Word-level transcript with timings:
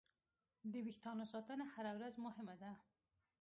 د 0.71 0.73
وېښتیانو 0.85 1.25
ساتنه 1.33 1.65
هره 1.73 1.91
ورځ 1.97 2.13
مهمه 2.25 2.55
ده. 2.61 2.71